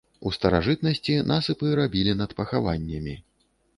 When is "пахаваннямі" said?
2.41-3.13